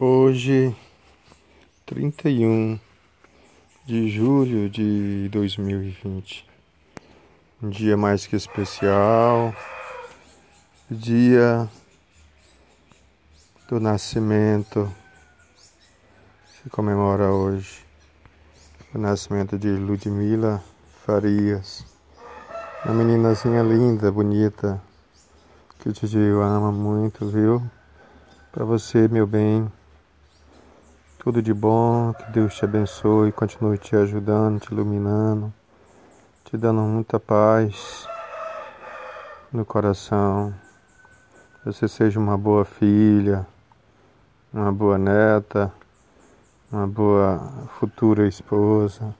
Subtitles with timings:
[0.00, 0.76] Hoje,
[1.84, 2.78] 31
[3.84, 6.48] de julho de 2020,
[7.60, 9.52] um dia mais que especial,
[10.88, 11.68] dia
[13.68, 14.88] do nascimento,
[16.46, 17.84] se comemora hoje
[18.94, 20.62] o nascimento de Ludmila
[21.04, 21.84] Farias,
[22.84, 24.80] uma meninazinha linda, bonita,
[25.80, 27.60] que o tio ama muito, viu?
[28.52, 29.68] Para você, meu bem.
[31.18, 35.52] Tudo de bom, que Deus te abençoe, continue te ajudando, te iluminando,
[36.44, 38.06] te dando muita paz
[39.52, 40.54] no coração.
[41.64, 43.44] Você seja uma boa filha,
[44.52, 45.72] uma boa neta,
[46.70, 49.12] uma boa futura esposa,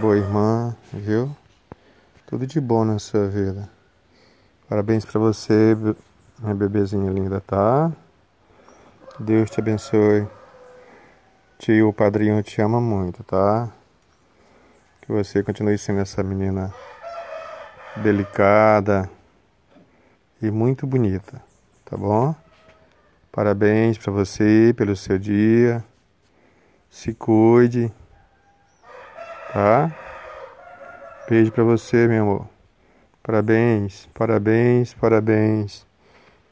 [0.00, 1.36] boa irmã, viu?
[2.24, 3.68] Tudo de bom na sua vida.
[4.68, 5.76] Parabéns para você,
[6.38, 7.90] minha bebezinha linda, tá?
[9.18, 10.28] Deus te abençoe.
[11.58, 13.72] Tio, o padrinho te ama muito, tá?
[15.00, 16.72] Que você continue sendo essa menina
[17.96, 19.08] delicada
[20.42, 21.42] e muito bonita,
[21.82, 22.34] tá bom?
[23.32, 25.82] Parabéns para você pelo seu dia.
[26.90, 27.90] Se cuide,
[29.50, 29.90] tá?
[31.26, 32.48] Beijo para você, meu amor.
[33.22, 35.86] Parabéns, parabéns, parabéns.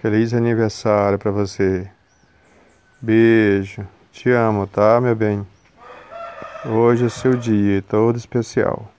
[0.00, 1.90] Feliz aniversário para você.
[3.00, 3.86] Beijo.
[4.10, 5.46] Te amo, tá, meu bem?
[6.64, 8.90] Hoje é seu dia, todo especial.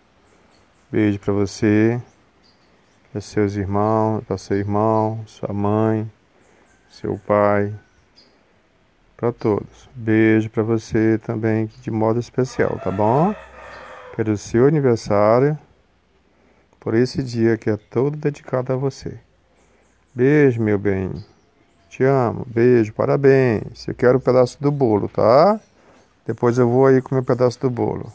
[0.92, 2.00] Beijo para você,
[3.12, 6.10] para seus irmãos, para seu irmão, sua mãe,
[6.92, 7.74] seu pai,
[9.18, 9.90] para todos.
[9.96, 13.34] Beijo para você também de modo especial, tá bom?
[14.16, 15.58] Pelo seu aniversário,
[16.80, 19.18] por esse dia que é todo dedicado a você.
[20.14, 21.12] Beijo, meu bem.
[21.90, 22.46] Te amo.
[22.48, 23.88] Beijo, parabéns.
[23.88, 25.60] Eu quero um pedaço do bolo, tá?
[26.26, 28.12] Depois eu vou aí comer um pedaço do bolo.